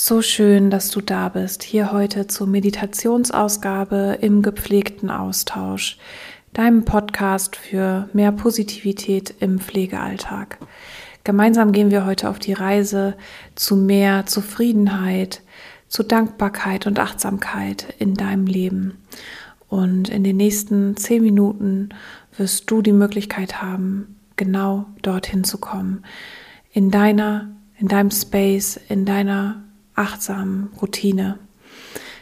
[0.00, 5.98] So schön, dass du da bist, hier heute zur Meditationsausgabe im gepflegten Austausch,
[6.52, 10.58] deinem Podcast für mehr Positivität im Pflegealltag.
[11.24, 13.16] Gemeinsam gehen wir heute auf die Reise
[13.56, 15.42] zu mehr Zufriedenheit,
[15.88, 18.98] zu Dankbarkeit und Achtsamkeit in deinem Leben.
[19.66, 21.88] Und in den nächsten zehn Minuten
[22.36, 26.04] wirst du die Möglichkeit haben, genau dorthin zu kommen.
[26.70, 27.48] In deiner,
[27.80, 29.64] in deinem Space, in deiner
[29.98, 31.38] achtsamen Routine.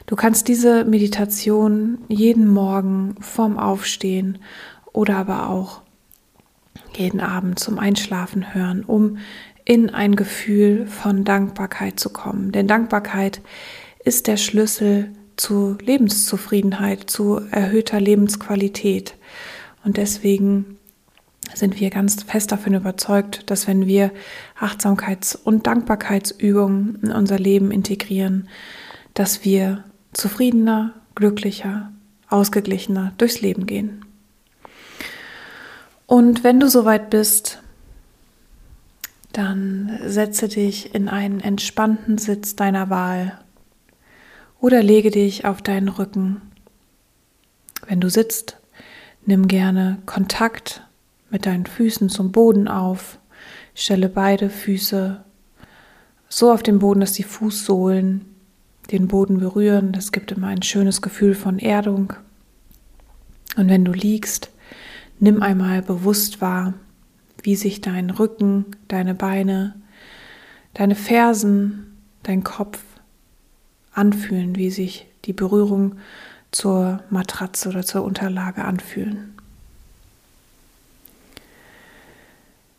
[0.07, 4.39] Du kannst diese Meditation jeden Morgen vorm Aufstehen
[4.93, 5.83] oder aber auch
[6.97, 9.19] jeden Abend zum Einschlafen hören, um
[9.65, 12.53] in ein Gefühl von Dankbarkeit zu kommen.
[12.53, 13.41] Denn Dankbarkeit
[14.05, 19.17] ist der Schlüssel zu Lebenszufriedenheit, zu erhöhter Lebensqualität.
[19.85, 20.76] Und deswegen
[21.55, 24.11] sind wir ganz fest davon überzeugt, dass wenn wir
[24.59, 28.49] Achtsamkeits- und Dankbarkeitsübungen in unser Leben integrieren,
[29.15, 31.93] dass wir zufriedener, glücklicher,
[32.29, 34.05] ausgeglichener durchs Leben gehen.
[36.07, 37.61] Und wenn du soweit bist,
[39.33, 43.39] dann setze dich in einen entspannten Sitz deiner Wahl
[44.61, 46.41] oder lege dich auf deinen Rücken.
[47.87, 48.59] Wenn du sitzt,
[49.27, 50.83] nimm gerne Kontakt
[51.31, 53.19] mit deinen Füßen zum Boden auf.
[53.75, 55.25] Stelle beide Füße
[56.29, 58.25] so auf den Boden, dass die Fußsohlen
[58.91, 59.93] den Boden berühren.
[59.93, 62.13] Das gibt immer ein schönes Gefühl von Erdung.
[63.57, 64.51] Und wenn du liegst,
[65.19, 66.75] nimm einmal bewusst wahr,
[67.43, 69.75] wie sich dein Rücken, deine Beine,
[70.75, 72.81] deine Fersen, dein Kopf
[73.93, 75.97] anfühlen, wie sich die Berührung
[76.51, 79.36] zur Matratze oder zur Unterlage anfühlen.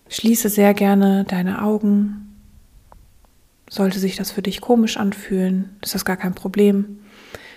[0.10, 2.36] Schließe sehr gerne deine Augen.
[3.70, 7.00] Sollte sich das für dich komisch anfühlen, ist das gar kein Problem.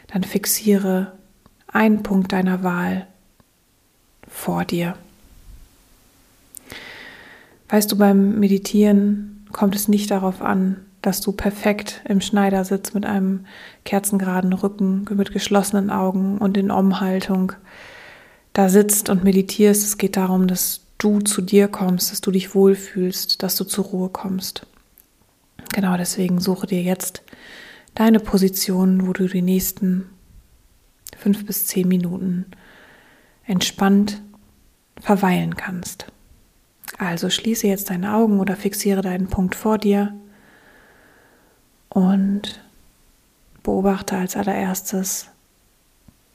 [0.09, 1.13] Dann fixiere
[1.69, 3.07] einen Punkt deiner Wahl
[4.27, 4.97] vor dir.
[7.69, 13.07] Weißt du, beim Meditieren kommt es nicht darauf an, dass du perfekt im Schneidersitz mit
[13.07, 13.47] einem
[13.85, 17.53] kerzengeraden Rücken, mit geschlossenen Augen und in Umhaltung
[18.53, 19.85] da sitzt und meditierst.
[19.85, 23.87] Es geht darum, dass du zu dir kommst, dass du dich wohlfühlst, dass du zur
[23.87, 24.67] Ruhe kommst.
[25.73, 27.23] Genau deswegen suche dir jetzt
[27.95, 30.09] deine Position, wo du die nächsten
[31.17, 32.47] fünf bis zehn Minuten
[33.47, 34.23] entspannt
[35.01, 36.07] verweilen kannst.
[36.99, 40.15] Also schließe jetzt deine Augen oder fixiere deinen Punkt vor dir
[41.89, 42.63] und
[43.63, 45.29] beobachte als allererstes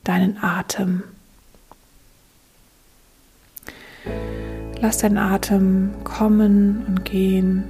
[0.03, 1.03] deinen Atem.
[4.81, 7.63] Lass deinen Atem kommen und gehen.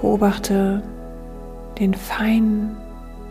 [0.00, 0.82] Beobachte
[1.78, 2.76] den feinen,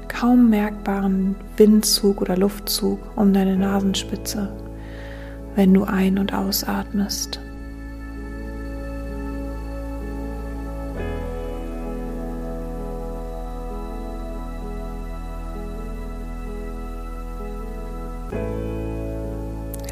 [0.08, 4.52] kaum merkbaren Windzug oder Luftzug um deine Nasenspitze,
[5.56, 7.40] wenn du ein- und ausatmest.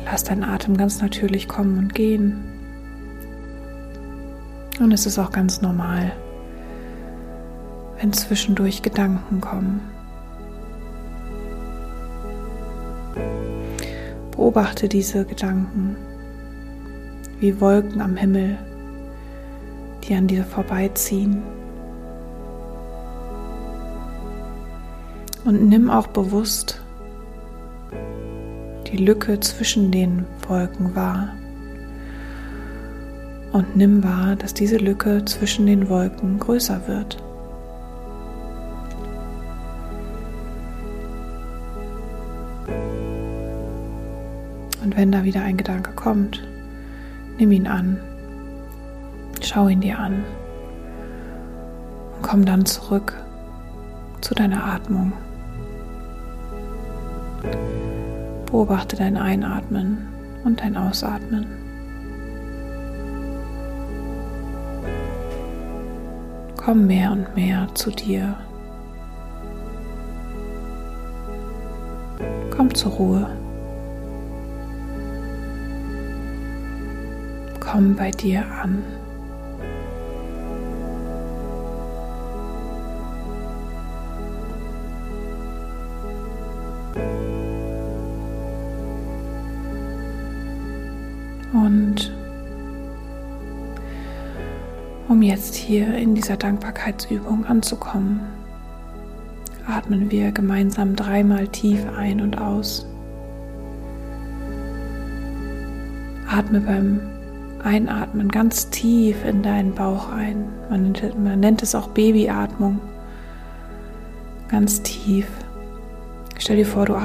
[0.10, 2.42] Lass deinen Atem ganz natürlich kommen und gehen.
[4.80, 6.14] Und es ist auch ganz normal,
[8.00, 9.82] wenn zwischendurch Gedanken kommen.
[14.32, 15.98] Beobachte diese Gedanken
[17.42, 18.58] wie Wolken am Himmel,
[20.04, 21.44] die an dir vorbeiziehen.
[25.44, 26.82] Und nimm auch bewusst
[28.92, 31.30] die Lücke zwischen den Wolken wahr.
[33.52, 37.18] Und nimm wahr, dass diese Lücke zwischen den Wolken größer wird.
[44.84, 46.44] Und wenn da wieder ein Gedanke kommt,
[47.38, 48.00] nimm ihn an,
[49.42, 50.24] schau ihn dir an
[52.16, 53.14] und komm dann zurück
[54.22, 55.14] zu deiner Atmung.
[58.48, 60.08] Beobachte dein Einatmen
[60.44, 61.46] und dein Ausatmen.
[66.56, 68.36] Komm mehr und mehr zu dir.
[72.56, 73.30] Komm zur Ruhe.
[77.60, 78.84] Komm bei dir an.
[95.08, 98.20] Um jetzt hier in dieser Dankbarkeitsübung anzukommen,
[99.66, 102.86] atmen wir gemeinsam dreimal tief ein und aus.
[106.30, 107.00] Atme beim
[107.64, 110.50] Einatmen ganz tief in deinen Bauch ein.
[110.70, 112.82] Man nennt, man nennt es auch Babyatmung.
[114.50, 115.28] Ganz tief.
[116.38, 116.96] Stell dir vor, du,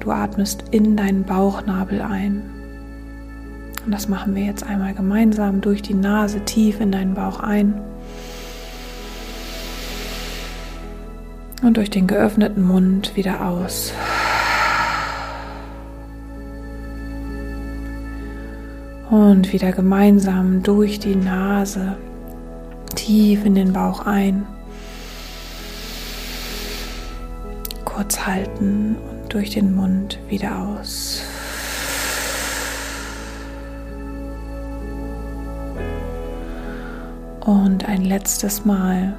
[0.00, 2.53] du atmest in deinen Bauchnabel ein.
[3.84, 7.74] Und das machen wir jetzt einmal gemeinsam durch die Nase tief in deinen Bauch ein.
[11.62, 13.92] Und durch den geöffneten Mund wieder aus.
[19.10, 21.96] Und wieder gemeinsam durch die Nase
[22.94, 24.46] tief in den Bauch ein.
[27.84, 31.22] Kurz halten und durch den Mund wieder aus.
[37.44, 39.14] Und ein letztes Mal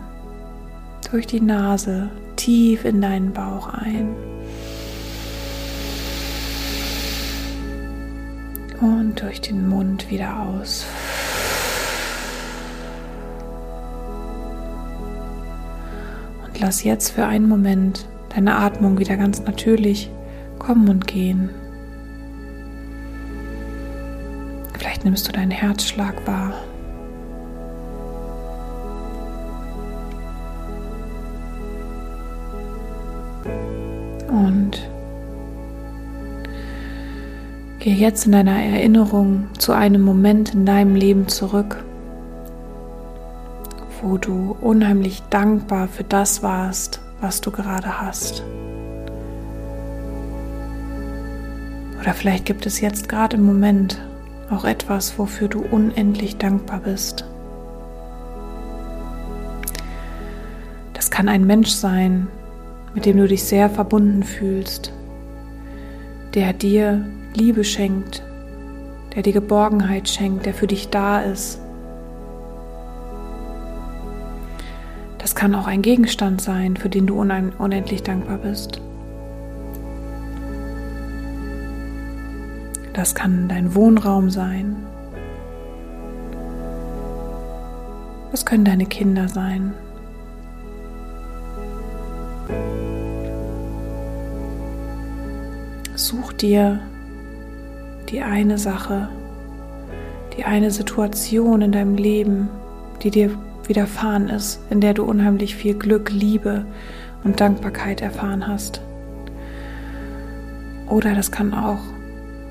[1.11, 4.15] durch die Nase tief in deinen Bauch ein.
[8.81, 10.87] Und durch den Mund wieder aus.
[16.45, 20.09] Und lass jetzt für einen Moment deine Atmung wieder ganz natürlich
[20.57, 21.51] kommen und gehen.
[24.73, 26.53] Vielleicht nimmst du deinen Herzschlag wahr.
[34.55, 34.79] Und
[37.79, 41.83] Geh jetzt in deiner Erinnerung zu einem Moment in deinem Leben zurück,
[44.01, 48.41] wo du unheimlich dankbar für das warst, was du gerade hast.
[52.01, 54.01] Oder vielleicht gibt es jetzt gerade im Moment
[54.49, 57.25] auch etwas, wofür du unendlich dankbar bist.
[60.93, 62.29] Das kann ein Mensch sein,
[62.95, 64.93] mit dem du dich sehr verbunden fühlst,
[66.33, 67.05] der dir
[67.35, 68.23] Liebe schenkt,
[69.13, 71.59] der dir Geborgenheit schenkt, der für dich da ist.
[75.17, 78.81] Das kann auch ein Gegenstand sein, für den du unendlich dankbar bist.
[82.93, 84.77] Das kann dein Wohnraum sein.
[88.31, 89.73] Das können deine Kinder sein.
[96.41, 96.79] Dir
[98.09, 99.09] die eine Sache,
[100.37, 102.49] die eine Situation in deinem Leben,
[103.01, 103.31] die dir
[103.67, 106.65] widerfahren ist, in der du unheimlich viel Glück, Liebe
[107.23, 108.81] und Dankbarkeit erfahren hast.
[110.87, 111.79] Oder das kann auch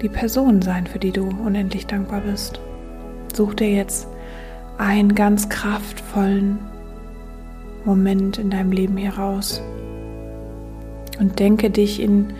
[0.02, 2.60] die Person sein, für die du unendlich dankbar bist.
[3.32, 4.08] Such dir jetzt
[4.76, 6.58] einen ganz kraftvollen
[7.84, 9.62] Moment in deinem Leben heraus
[11.20, 12.32] und denke dich in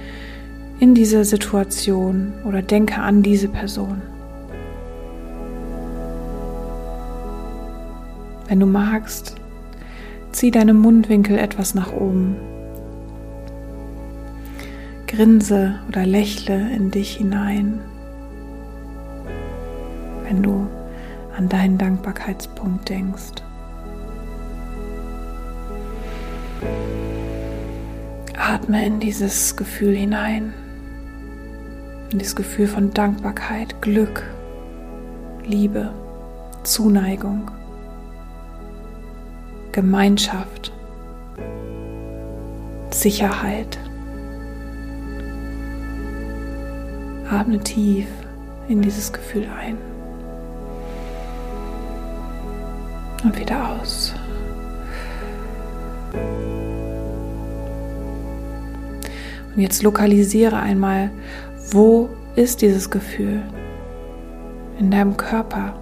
[0.81, 4.03] in diese Situation oder denke an diese Person.
[8.49, 9.37] Wenn du magst,
[10.33, 12.37] zieh deine Mundwinkel etwas nach oben.
[15.07, 17.81] Grinse oder lächle in dich hinein,
[20.25, 20.67] wenn du
[21.37, 23.43] an deinen Dankbarkeitspunkt denkst.
[28.37, 30.53] Atme in dieses Gefühl hinein
[32.15, 34.23] in das Gefühl von Dankbarkeit, Glück,
[35.45, 35.93] Liebe,
[36.63, 37.51] Zuneigung,
[39.73, 40.73] Gemeinschaft,
[42.91, 43.79] Sicherheit.
[47.29, 48.07] Atme tief
[48.69, 49.77] in dieses Gefühl ein
[53.25, 54.15] und wieder aus.
[59.57, 61.11] Und jetzt lokalisiere einmal,
[61.71, 63.43] wo ist dieses Gefühl?
[64.79, 65.75] In deinem Körper.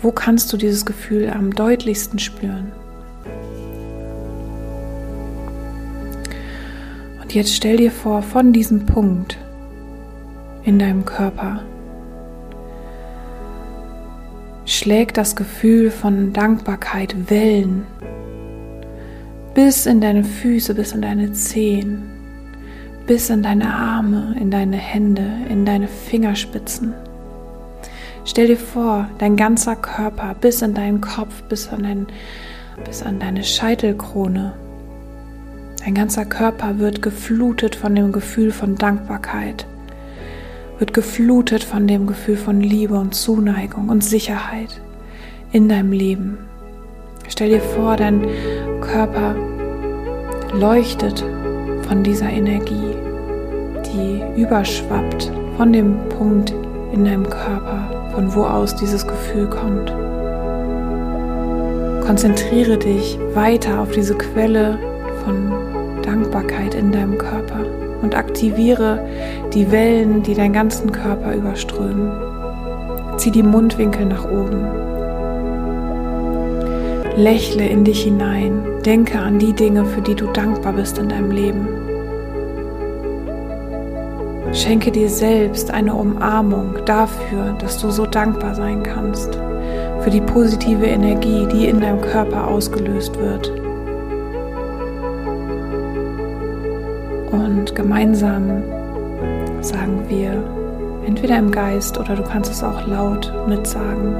[0.00, 2.72] Wo kannst du dieses Gefühl am deutlichsten spüren?
[7.20, 9.38] Und jetzt stell dir vor, von diesem Punkt
[10.64, 11.62] in deinem Körper
[14.64, 17.86] schlägt das Gefühl von Dankbarkeit Wellen
[19.54, 22.19] bis in deine Füße, bis in deine Zehen
[23.10, 26.94] bis in deine Arme, in deine Hände, in deine Fingerspitzen.
[28.24, 32.06] Stell dir vor, dein ganzer Körper bis in deinen Kopf, bis an, dein,
[32.84, 34.52] bis an deine Scheitelkrone.
[35.84, 39.66] Dein ganzer Körper wird geflutet von dem Gefühl von Dankbarkeit,
[40.78, 44.80] wird geflutet von dem Gefühl von Liebe und Zuneigung und Sicherheit.
[45.50, 46.38] in deinem Leben.
[47.26, 48.24] Stell dir vor, dein
[48.80, 49.34] Körper
[50.52, 51.24] leuchtet
[51.90, 52.94] von dieser Energie,
[53.84, 56.54] die überschwappt von dem Punkt
[56.92, 59.92] in deinem Körper, von wo aus dieses Gefühl kommt.
[62.06, 64.78] Konzentriere dich weiter auf diese Quelle
[65.24, 65.52] von
[66.02, 67.66] Dankbarkeit in deinem Körper
[68.02, 69.04] und aktiviere
[69.52, 72.12] die Wellen, die deinen ganzen Körper überströmen.
[73.16, 74.64] Zieh die Mundwinkel nach oben.
[77.16, 78.62] Lächle in dich hinein.
[78.86, 81.79] Denke an die Dinge, für die du dankbar bist in deinem Leben.
[84.52, 89.38] Schenke dir selbst eine Umarmung dafür, dass du so dankbar sein kannst,
[90.00, 93.50] für die positive Energie, die in deinem Körper ausgelöst wird.
[97.32, 98.62] Und gemeinsam
[99.60, 100.42] sagen wir,
[101.06, 104.16] entweder im Geist oder du kannst es auch laut mitsagen,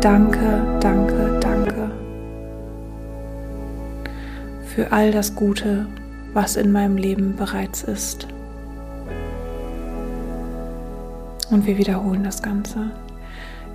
[0.00, 1.90] danke, danke, danke
[4.74, 5.86] für all das Gute,
[6.32, 8.28] was in meinem Leben bereits ist.
[11.50, 12.90] Und wir wiederholen das Ganze.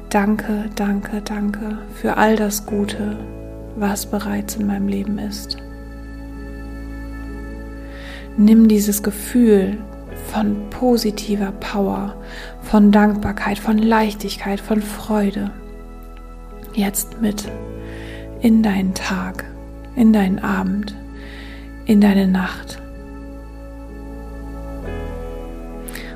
[0.10, 3.18] Danke, danke, danke für all das Gute,
[3.76, 5.58] was bereits in meinem Leben ist.
[8.38, 9.78] Nimm dieses Gefühl
[10.32, 12.16] von positiver Power,
[12.62, 15.52] von Dankbarkeit, von Leichtigkeit, von Freude
[16.74, 17.50] jetzt mit
[18.42, 19.46] in deinen Tag,
[19.96, 20.96] in deinen Abend,
[21.86, 22.82] in deine Nacht.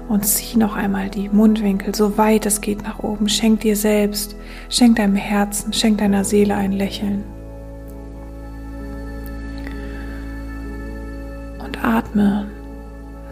[0.10, 3.30] Und zieh noch einmal die Mundwinkel so weit es geht nach oben.
[3.30, 4.36] Schenk dir selbst,
[4.68, 7.24] schenk deinem Herzen, schenk deiner Seele ein Lächeln.
[11.90, 12.46] atme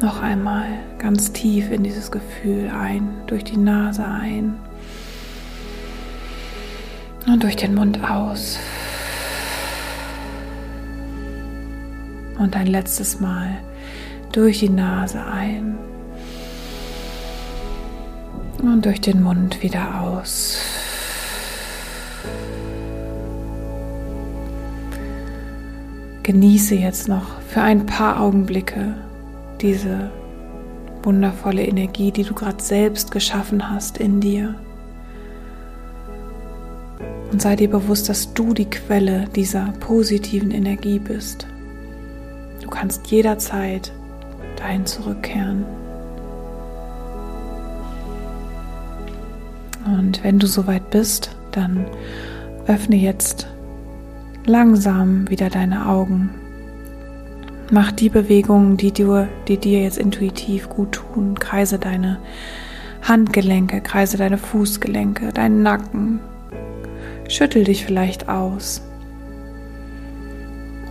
[0.01, 0.65] noch einmal
[0.99, 4.55] ganz tief in dieses Gefühl ein, durch die Nase ein
[7.25, 8.59] und durch den Mund aus.
[12.37, 13.57] Und ein letztes Mal
[14.31, 15.77] durch die Nase ein
[18.61, 20.59] und durch den Mund wieder aus.
[26.23, 28.95] Genieße jetzt noch für ein paar Augenblicke
[29.61, 30.11] diese
[31.03, 34.55] wundervolle Energie, die du gerade selbst geschaffen hast in dir.
[37.31, 41.47] Und sei dir bewusst, dass du die Quelle dieser positiven Energie bist.
[42.61, 43.93] Du kannst jederzeit
[44.57, 45.65] dahin zurückkehren.
[49.87, 51.85] Und wenn du soweit bist, dann
[52.67, 53.47] öffne jetzt
[54.45, 56.29] langsam wieder deine Augen.
[57.71, 61.37] Mach die Bewegungen, die, du, die dir jetzt intuitiv gut tun.
[61.37, 62.19] Kreise deine
[63.01, 66.19] Handgelenke, kreise deine Fußgelenke, deinen Nacken.
[67.27, 68.81] Schüttel dich vielleicht aus.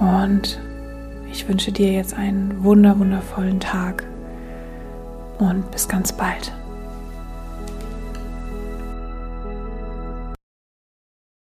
[0.00, 0.60] Und
[1.32, 4.04] ich wünsche dir jetzt einen wunder wundervollen Tag
[5.38, 6.52] und bis ganz bald.